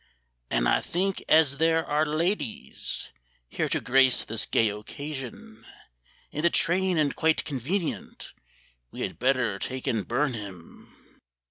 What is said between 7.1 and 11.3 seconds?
quite convenient, We had better take and burn him.